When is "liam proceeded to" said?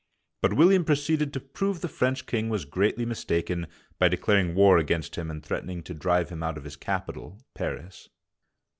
0.69-1.39